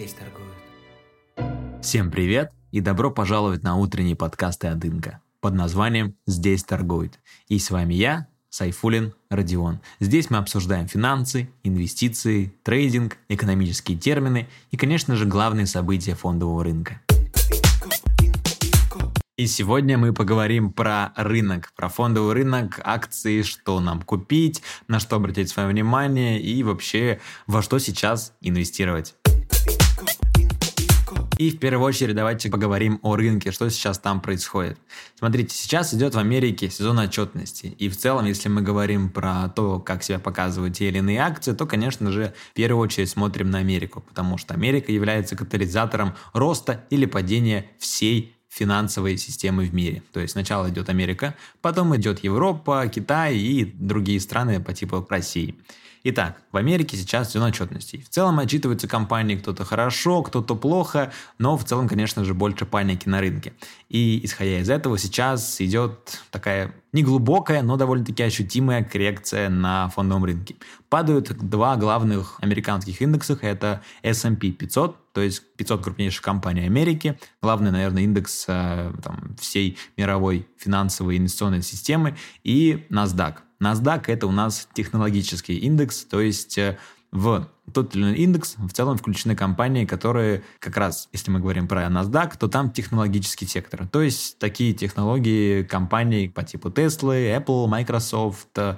[0.00, 1.82] Здесь торгуют.
[1.82, 7.18] Всем привет и добро пожаловать на утренние подкасты от Инка под названием «Здесь торгуют».
[7.48, 9.80] И с вами я, Сайфулин Родион.
[9.98, 17.02] Здесь мы обсуждаем финансы, инвестиции, трейдинг, экономические термины и, конечно же, главные события фондового рынка.
[19.36, 25.16] И сегодня мы поговорим про рынок, про фондовый рынок, акции, что нам купить, на что
[25.16, 29.14] обратить свое внимание и вообще во что сейчас инвестировать.
[31.40, 34.78] И в первую очередь давайте поговорим о рынке, что сейчас там происходит.
[35.18, 37.74] Смотрите, сейчас идет в Америке сезон отчетности.
[37.78, 41.54] И в целом, если мы говорим про то, как себя показывают те или иные акции,
[41.54, 46.84] то, конечно же, в первую очередь смотрим на Америку, потому что Америка является катализатором роста
[46.90, 50.02] или падения всей финансовой системы в мире.
[50.12, 55.54] То есть сначала идет Америка, потом идет Европа, Китай и другие страны по типу России.
[56.02, 57.98] Итак, в Америке сейчас все на отчетности.
[57.98, 63.06] В целом отчитываются компании кто-то хорошо, кто-то плохо, но в целом, конечно же, больше паники
[63.06, 63.52] на рынке.
[63.90, 70.56] И исходя из этого сейчас идет такая неглубокая, но довольно-таки ощутимая коррекция на фондовом рынке.
[70.90, 77.70] Падают два главных американских индекса, это S&P 500, то есть 500 крупнейших компаний Америки, главный,
[77.70, 83.36] наверное, индекс э, там, всей мировой финансовой инвестиционной системы, и NASDAQ.
[83.62, 86.76] NASDAQ это у нас технологический индекс, то есть э,
[87.12, 91.68] в тот или иной индекс в целом включены компании, которые как раз, если мы говорим
[91.68, 93.86] про NASDAQ, то там технологический сектор.
[93.86, 98.76] То есть такие технологии компаний по типу Tesla, Apple, Microsoft э,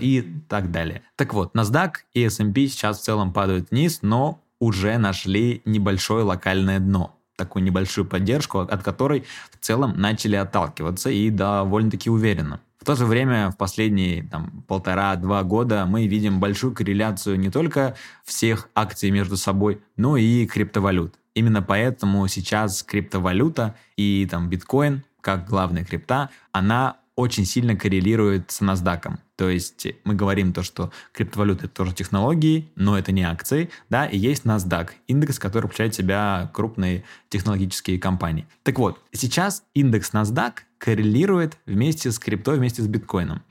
[0.00, 1.02] и так далее.
[1.16, 6.78] Так вот, NASDAQ и S&P сейчас в целом падают вниз, но уже нашли небольшое локальное
[6.78, 12.60] дно такую небольшую поддержку, от которой в целом начали отталкиваться и довольно-таки уверенно.
[12.86, 17.96] В то же время в последние там, полтора-два года мы видим большую корреляцию не только
[18.24, 21.16] всех акций между собой, но и криптовалют.
[21.34, 28.60] Именно поэтому сейчас криптовалюта и там биткоин, как главная крипта, она очень сильно коррелирует с
[28.60, 29.18] NASDAQ.
[29.36, 34.06] То есть мы говорим то, что криптовалюта это тоже технологии, но это не акции, да,
[34.06, 38.46] и есть NASDAQ, индекс, который включает в себя крупные технологические компании.
[38.62, 43.42] Так вот, сейчас индекс NASDAQ коррелирует вместе с криптой, вместе с биткоином.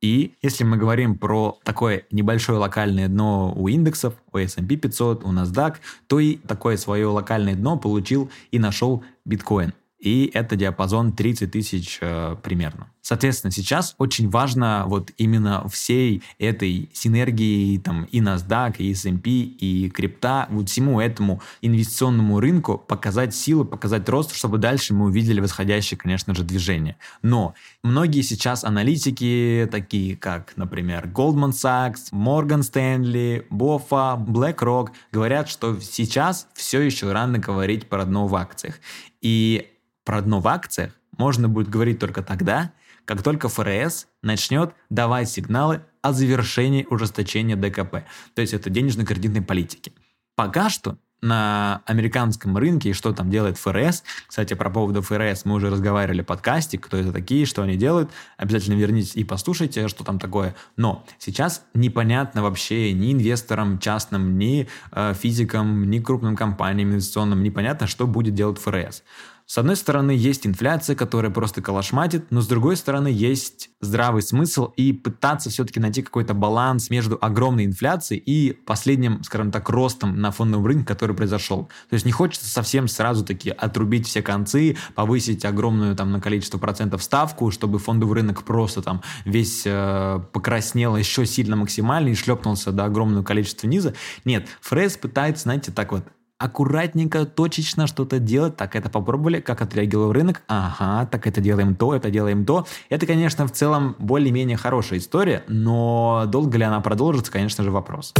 [0.00, 5.32] И если мы говорим про такое небольшое локальное дно у индексов, у S&P 500, у
[5.32, 5.76] NASDAQ,
[6.08, 9.72] то и такое свое локальное дно получил и нашел биткоин
[10.04, 12.90] и это диапазон 30 тысяч э, примерно.
[13.00, 19.88] Соответственно, сейчас очень важно вот именно всей этой синергии там и NASDAQ, и S&P, и
[19.88, 25.96] крипта, вот всему этому инвестиционному рынку показать силу, показать рост, чтобы дальше мы увидели восходящее,
[25.96, 26.98] конечно же, движение.
[27.22, 35.80] Но многие сейчас аналитики, такие как, например, Goldman Sachs, Morgan Stanley, BOFA, BlackRock, говорят, что
[35.80, 38.80] сейчас все еще рано говорить про дно в акциях.
[39.22, 39.70] И
[40.04, 42.72] про дно в акциях можно будет говорить только тогда,
[43.04, 48.04] как только ФРС начнет давать сигналы о завершении ужесточения ДКП,
[48.34, 49.92] то есть это денежно-кредитной политики.
[50.36, 54.04] Пока что на американском рынке и что там делает ФРС.
[54.26, 58.10] Кстати, про поводу ФРС мы уже разговаривали в подкасте, кто это такие, что они делают.
[58.36, 60.54] Обязательно вернитесь и послушайте, что там такое.
[60.76, 67.86] Но сейчас непонятно вообще ни инвесторам частным, ни э, физикам, ни крупным компаниям инвестиционным, непонятно,
[67.86, 69.02] что будет делать ФРС.
[69.46, 74.72] С одной стороны, есть инфляция, которая просто калашматит, но с другой стороны, есть здравый смысл
[74.76, 80.30] и пытаться все-таки найти какой-то баланс между огромной инфляцией и последним, скажем так, ростом на
[80.30, 81.68] фондовом рынке, который произошел.
[81.90, 86.56] То есть не хочется совсем сразу таки отрубить все концы, повысить огромную там на количество
[86.56, 92.72] процентов ставку, чтобы фондовый рынок просто там весь э, покраснел еще сильно максимально и шлепнулся
[92.72, 93.92] до огромного количества низа.
[94.24, 96.04] Нет, Фрес пытается, знаете, так вот
[96.38, 98.56] аккуратненько, точечно что-то делать.
[98.56, 100.42] Так, это попробовали, как отреагировал рынок.
[100.48, 102.66] Ага, так это делаем то, это делаем то.
[102.88, 108.12] Это, конечно, в целом более-менее хорошая история, но долго ли она продолжится, конечно же, вопрос.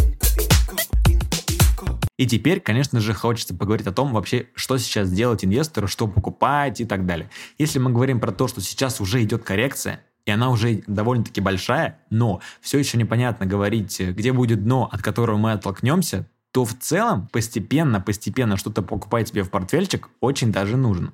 [2.16, 6.80] И теперь, конечно же, хочется поговорить о том вообще, что сейчас делать инвестору, что покупать
[6.80, 7.28] и так далее.
[7.58, 11.98] Если мы говорим про то, что сейчас уже идет коррекция, и она уже довольно-таки большая,
[12.10, 17.26] но все еще непонятно говорить, где будет дно, от которого мы оттолкнемся, то в целом
[17.32, 21.12] постепенно, постепенно что-то покупать себе в портфельчик очень даже нужно.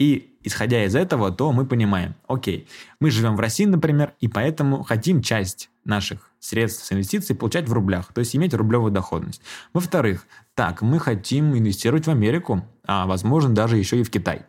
[0.00, 2.66] И исходя из этого, то мы понимаем, окей,
[2.98, 7.72] мы живем в России, например, и поэтому хотим часть наших средств с инвестиций получать в
[7.72, 9.40] рублях, то есть иметь рублевую доходность.
[9.72, 10.26] Во-вторых,
[10.56, 14.46] так, мы хотим инвестировать в Америку, а возможно даже еще и в Китай.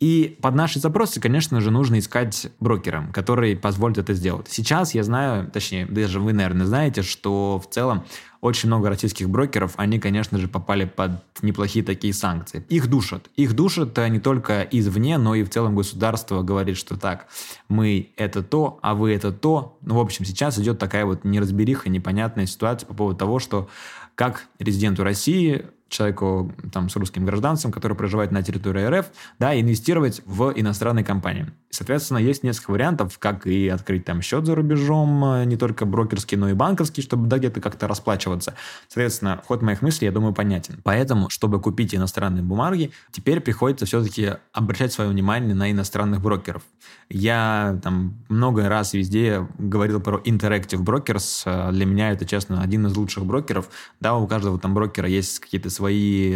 [0.00, 4.48] И под наши запросы, конечно же, нужно искать брокера, который позволит это сделать.
[4.48, 8.04] Сейчас я знаю, точнее, даже вы, наверное, знаете, что в целом
[8.42, 11.12] очень много российских брокеров, они, конечно же, попали под
[11.42, 12.66] неплохие такие санкции.
[12.68, 13.30] Их душат.
[13.36, 17.28] Их душат не только извне, но и в целом государство говорит, что так,
[17.68, 19.78] мы это то, а вы это то.
[19.80, 23.68] Ну, в общем, сейчас идет такая вот неразбериха, непонятная ситуация по поводу того, что
[24.16, 29.06] как резиденту России человеку там, с русским гражданством, который проживает на территории РФ,
[29.38, 31.52] да, инвестировать в иностранные компании.
[31.70, 36.36] Соответственно, есть несколько вариантов, как и открыть там счет за рубежом, э, не только брокерский,
[36.36, 38.54] но и банковский, чтобы да, где-то как-то расплачиваться.
[38.88, 40.80] Соответственно, ход моих мыслей, я думаю, понятен.
[40.82, 46.62] Поэтому, чтобы купить иностранные бумаги, теперь приходится все-таки обращать свое внимание на иностранных брокеров.
[47.08, 51.70] Я там много раз везде говорил про Interactive Brokers.
[51.72, 53.68] Для меня это, честно, один из лучших брокеров.
[54.00, 55.81] Да, у каждого там брокера есть какие-то свои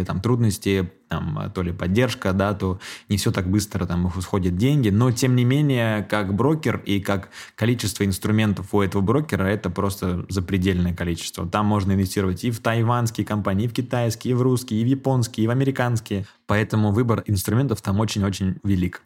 [0.05, 2.79] там трудности, там, то ли поддержка, да, то
[3.09, 7.29] не все так быстро там исходят деньги, но тем не менее, как брокер и как
[7.55, 11.47] количество инструментов у этого брокера, это просто запредельное количество.
[11.47, 14.87] Там можно инвестировать и в тайванские компании, и в китайские, и в русские, и в
[14.87, 16.25] японские, и в американские.
[16.45, 19.01] Поэтому выбор инструментов там очень-очень велик.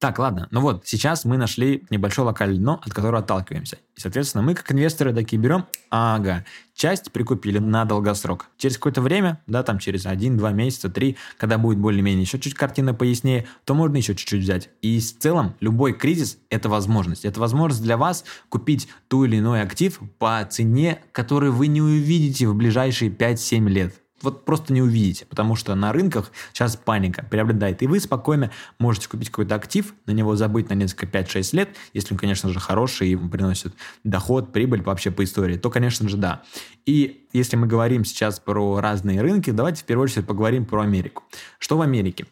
[0.00, 0.48] Так, ладно.
[0.50, 3.76] Ну вот, сейчас мы нашли небольшое локальное дно, от которого отталкиваемся.
[3.94, 8.46] И, соответственно, мы как инвесторы такие берем, ага, часть прикупили на долгосрок.
[8.56, 12.54] Через какое-то время, да, там через один, два месяца, три, когда будет более-менее еще чуть
[12.54, 14.70] картина пояснее, то можно еще чуть-чуть взять.
[14.80, 17.26] И в целом любой кризис– это возможность.
[17.26, 22.48] Это возможность для вас купить ту или иной актив по цене, которую вы не увидите
[22.48, 27.82] в ближайшие 5-7 лет вот просто не увидите, потому что на рынках сейчас паника преобладает.
[27.82, 32.14] И вы спокойно можете купить какой-то актив, на него забыть на несколько 5-6 лет, если
[32.14, 33.74] он, конечно же, хороший и приносит
[34.04, 36.42] доход, прибыль вообще по истории, то, конечно же, да.
[36.86, 41.22] И если мы говорим сейчас про разные рынки, давайте в первую очередь поговорим про Америку.
[41.58, 42.26] Что в Америке?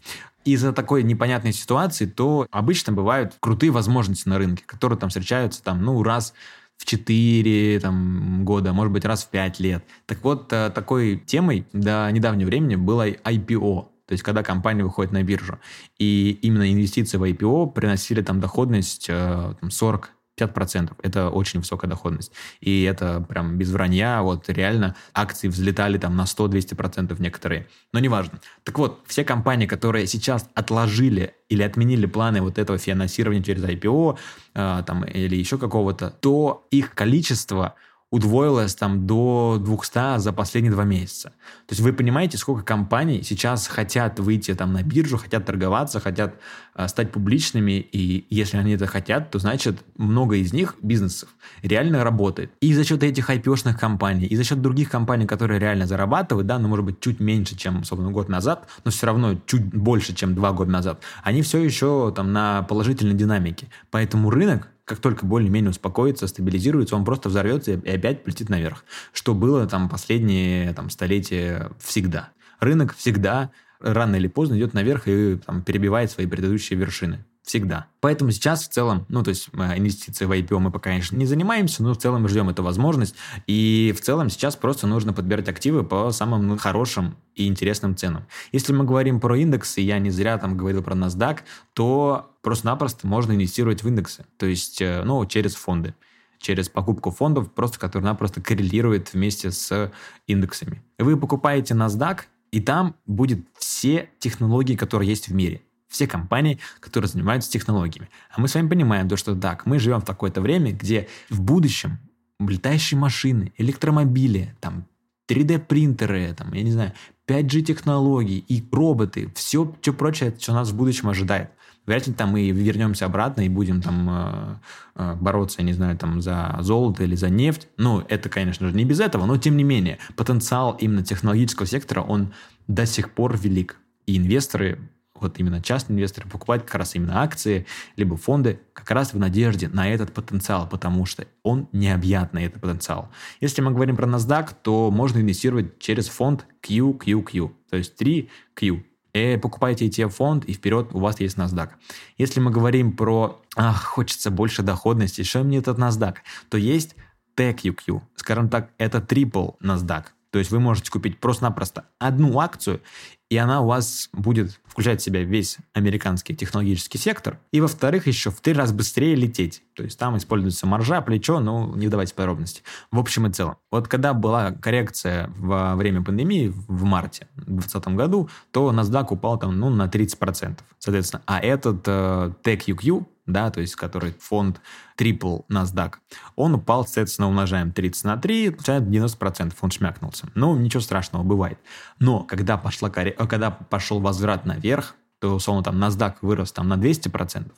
[0.44, 5.82] из-за такой непонятной ситуации, то обычно бывают крутые возможности на рынке, которые там встречаются там,
[5.82, 6.32] ну, раз
[6.78, 9.84] в 4 там, года, может быть, раз в 5 лет.
[10.06, 15.12] Так вот, э, такой темой до недавнего времени было IPO, то есть когда компания выходит
[15.12, 15.58] на биржу.
[15.98, 20.92] И именно инвестиции в IPO приносили там доходность э, там, 40 50%.
[21.02, 22.32] Это очень высокая доходность.
[22.60, 24.22] И это прям без вранья.
[24.22, 27.66] Вот реально акции взлетали там на 100-200% некоторые.
[27.92, 28.40] Но неважно.
[28.64, 34.18] Так вот, все компании, которые сейчас отложили или отменили планы вот этого финансирования через IPO
[34.54, 37.74] э, там, или еще какого-то, то их количество
[38.10, 41.30] удвоилось там до 200 за последние два месяца.
[41.66, 46.36] То есть вы понимаете, сколько компаний сейчас хотят выйти там на биржу, хотят торговаться, хотят
[46.74, 51.28] э, стать публичными, и если они это хотят, то значит много из них, бизнесов,
[51.62, 52.50] реально работает.
[52.60, 56.58] И за счет этих IPO-шных компаний, и за счет других компаний, которые реально зарабатывают, да,
[56.58, 60.34] ну может быть чуть меньше, чем, собственно, год назад, но все равно чуть больше, чем
[60.34, 63.68] два года назад, они все еще там на положительной динамике.
[63.90, 68.84] Поэтому рынок как только более-менее успокоится, стабилизируется, он просто взорвется и опять полетит наверх.
[69.12, 72.30] Что было там последние там, столетия всегда.
[72.58, 73.50] Рынок всегда
[73.80, 77.24] рано или поздно идет наверх и там, перебивает свои предыдущие вершины.
[77.48, 77.86] Всегда.
[78.00, 81.24] Поэтому сейчас в целом, ну, то есть э, инвестиции в IPO мы пока, конечно, не
[81.24, 83.14] занимаемся, но в целом мы ждем эту возможность.
[83.46, 88.26] И в целом сейчас просто нужно подбирать активы по самым ну, хорошим и интересным ценам.
[88.52, 91.38] Если мы говорим про индексы, я не зря там говорил про NASDAQ,
[91.72, 95.94] то просто-напросто можно инвестировать в индексы, то есть, э, ну, через фонды
[96.40, 99.90] через покупку фондов, просто которые-напросто коррелируют вместе с
[100.28, 100.84] индексами.
[100.96, 102.20] Вы покупаете NASDAQ,
[102.52, 108.08] и там будет все технологии, которые есть в мире все компании, которые занимаются технологиями.
[108.30, 111.40] А мы с вами понимаем, то, что так, мы живем в такое-то время, где в
[111.40, 111.98] будущем
[112.38, 114.86] летающие машины, электромобили, там,
[115.28, 116.92] 3D-принтеры, там, я не знаю,
[117.26, 121.50] 5G-технологии и роботы, все, все прочее, что нас в будущем ожидает.
[121.84, 124.56] Вряд ли там мы вернемся обратно и будем там э,
[124.96, 127.66] э, бороться, я не знаю, там за золото или за нефть.
[127.78, 132.02] Ну, это, конечно же, не без этого, но тем не менее, потенциал именно технологического сектора,
[132.02, 132.34] он
[132.66, 133.78] до сих пор велик.
[134.04, 134.78] И инвесторы
[135.22, 139.68] вот именно частные инвесторы покупают как раз именно акции, либо фонды, как раз в надежде
[139.68, 143.10] на этот потенциал, потому что он необъятный, этот потенциал.
[143.40, 148.84] Если мы говорим про NASDAQ, то можно инвестировать через фонд QQQ, то есть 3Q.
[149.14, 151.70] И покупаете ETF-фонд, и вперед у вас есть NASDAQ.
[152.18, 156.16] Если мы говорим про ах, хочется больше доходности, что мне этот NASDAQ,
[156.50, 156.94] то есть
[157.36, 158.00] TQQ.
[158.16, 160.04] Скажем так, это triple NASDAQ.
[160.30, 162.82] То есть вы можете купить просто-напросто одну акцию,
[163.30, 167.38] и она у вас будет включать в себя весь американский технологический сектор.
[167.52, 169.62] И, во-вторых, еще в три раза быстрее лететь.
[169.74, 172.62] То есть там используется маржа, плечо, но не вдавайтесь в подробности.
[172.90, 173.56] В общем и целом.
[173.70, 179.58] Вот когда была коррекция во время пандемии в марте 2020 году, то NASDAQ упал там
[179.58, 180.58] ну, на 30%.
[180.78, 184.60] Соответственно, а этот э, TechUQ да, то есть который фонд
[184.98, 185.94] Triple NASDAQ,
[186.34, 190.28] он упал, соответственно, умножаем 30 на 3, получается 90%, он шмякнулся.
[190.34, 191.58] Ну, ничего страшного, бывает.
[191.98, 197.52] Но когда, пошла, когда пошел возврат наверх, то, условно, там NASDAQ вырос там на 200%,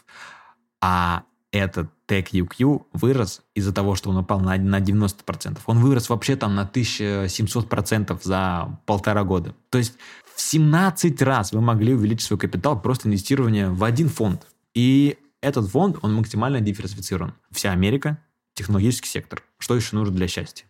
[0.80, 1.22] а
[1.52, 5.58] этот TechUQ вырос из-за того, что он упал на, на 90%.
[5.66, 9.54] Он вырос вообще там на 1700% за полтора года.
[9.70, 9.94] То есть
[10.34, 14.46] в 17 раз вы могли увеличить свой капитал просто инвестирование в один фонд.
[14.74, 17.35] И этот фонд, он максимально диверсифицирован.
[17.50, 18.18] Вся Америка,
[18.54, 19.42] технологический сектор.
[19.59, 20.66] Что еще нужно для счастья?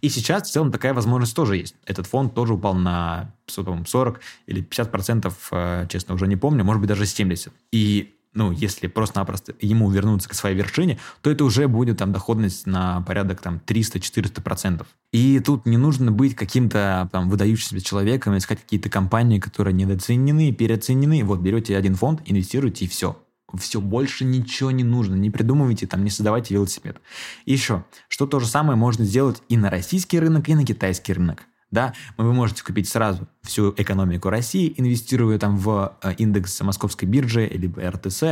[0.00, 1.74] И сейчас в целом такая возможность тоже есть.
[1.84, 6.80] Этот фонд тоже упал на 40 или 50 процентов, э, честно, уже не помню, может
[6.80, 7.52] быть, даже 70.
[7.70, 12.66] И ну, если просто-напросто ему вернуться к своей вершине, то это уже будет там доходность
[12.66, 14.86] на порядок там 300-400 процентов.
[15.12, 21.24] И тут не нужно быть каким-то там выдающимся человеком, искать какие-то компании, которые недооценены, переоценены.
[21.24, 23.18] Вот берете один фонд, инвестируете и все.
[23.58, 25.14] Все, больше ничего не нужно.
[25.14, 27.00] Не придумывайте, там, не создавайте велосипед.
[27.46, 31.46] Еще, что то же самое можно сделать и на российский рынок, и на китайский рынок
[31.70, 37.46] да, вы можете купить сразу всю экономику России, инвестируя там в э, индекс московской биржи
[37.46, 38.24] или РТС,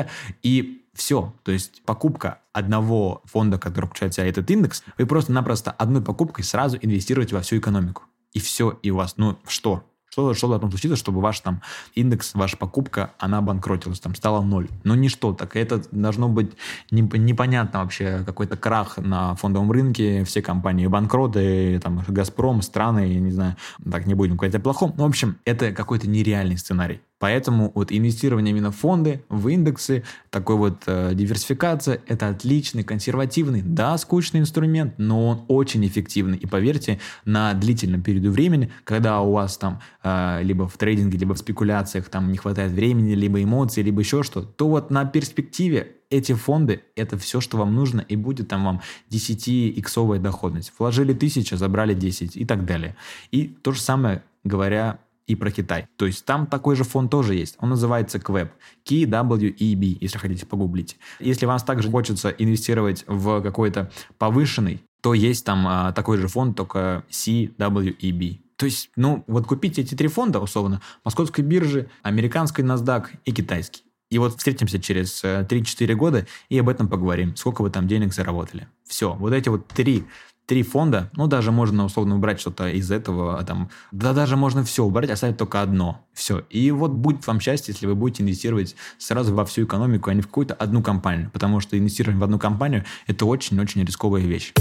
[0.42, 1.32] и все.
[1.44, 6.44] То есть покупка одного фонда, который включает в себя этот индекс, вы просто-напросто одной покупкой
[6.44, 8.02] сразу инвестируете во всю экономику.
[8.32, 11.62] И все, и у вас, ну что, что, что должно случиться, чтобы ваш там
[11.94, 14.68] индекс, ваша покупка, она обанкротилась, там стала ноль.
[14.84, 16.52] Но ничто, так это должно быть
[16.90, 23.30] непонятно вообще какой-то крах на фондовом рынке, все компании банкроты, там Газпром, страны, я не
[23.30, 23.56] знаю,
[23.90, 24.94] так не будем говорить о плохом.
[24.96, 27.00] Ну, в общем, это какой-то нереальный сценарий.
[27.18, 33.62] Поэтому вот инвестирование именно в фонды, в индексы, такой вот э, диверсификация, это отличный, консервативный,
[33.62, 36.38] да, скучный инструмент, но он очень эффективный.
[36.38, 41.38] И поверьте, на длительном периоде времени, когда у вас там либо в трейдинге, либо в
[41.38, 46.32] спекуляциях там не хватает времени, либо эмоций, либо еще что, то вот на перспективе эти
[46.34, 50.72] фонды– это все, что вам нужно, и будет там вам 10-иксовая доходность.
[50.78, 52.96] Вложили тысячу, забрали 10 и так далее.
[53.30, 55.86] И то же самое говоря и про Китай.
[55.96, 57.56] То есть там такой же фонд тоже есть.
[57.58, 58.50] Он называется КВЭБ.
[58.86, 60.96] KWEB, если хотите погуглить.
[61.20, 66.56] Если вам также хочется инвестировать в какой-то повышенный, то есть там а, такой же фонд,
[66.56, 68.40] только CWEB.
[68.58, 73.84] То есть, ну, вот купить эти три фонда, условно, московской биржи, американской NASDAQ и китайский.
[74.10, 75.46] И вот встретимся через 3-4
[75.92, 78.66] э, года и об этом поговорим, сколько вы там денег заработали.
[78.84, 80.06] Все, вот эти вот три
[80.46, 84.64] три фонда, ну, даже можно условно убрать что-то из этого, а там, да даже можно
[84.64, 86.06] все убрать, оставить только одно.
[86.14, 86.38] Все.
[86.48, 90.22] И вот будет вам счастье, если вы будете инвестировать сразу во всю экономику, а не
[90.22, 91.30] в какую-то одну компанию.
[91.34, 94.54] Потому что инвестирование в одну компанию– это очень-очень рисковая вещь.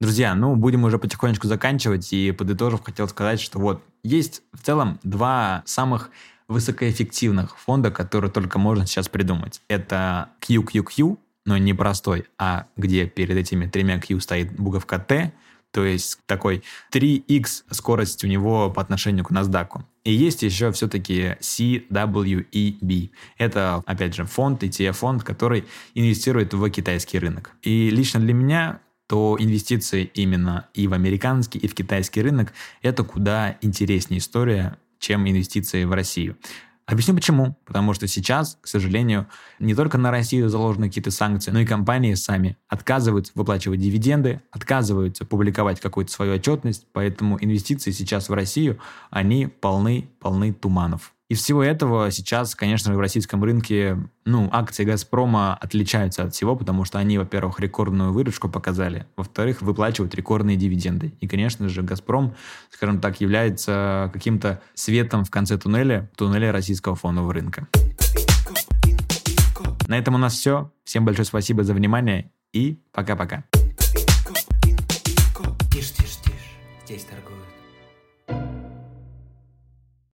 [0.00, 5.00] Друзья, ну, будем уже потихонечку заканчивать, и подытожив, хотел сказать, что вот есть в целом
[5.02, 6.10] два самых
[6.46, 9.60] высокоэффективных фонда, которые только можно сейчас придумать.
[9.66, 15.32] Это QQQ, но не простой, а где перед этими тремя Q стоит буковка T,
[15.72, 16.62] то есть такой
[16.92, 19.82] 3x скорость у него по отношению к NASDAQ.
[20.04, 23.10] И есть еще все-таки CWEB.
[23.36, 25.64] Это, опять же, фонд, ETF-фонд, который
[25.94, 27.50] инвестирует в китайский рынок.
[27.62, 33.02] И лично для меня то инвестиции именно и в американский, и в китайский рынок– это
[33.02, 36.36] куда интереснее история, чем инвестиции в Россию.
[36.88, 37.56] Объясню почему.
[37.66, 39.26] Потому что сейчас, к сожалению,
[39.58, 45.26] не только на Россию заложены какие-то санкции, но и компании сами отказываются выплачивать дивиденды, отказываются
[45.26, 48.78] публиковать какую-то свою отчетность, поэтому инвестиции сейчас в Россию,
[49.10, 51.12] они полны, полны туманов.
[51.28, 56.86] Из всего этого сейчас, конечно, в российском рынке ну, акции «Газпрома» отличаются от всего, потому
[56.86, 61.12] что они, во-первых, рекордную выручку показали, во-вторых, выплачивают рекордные дивиденды.
[61.20, 62.34] И, конечно же, «Газпром»,
[62.70, 67.68] скажем так, является каким-то светом в конце туннеля, туннеля российского фондового рынка.
[69.86, 70.72] На этом у нас все.
[70.84, 73.44] Всем большое спасибо за внимание и пока-пока.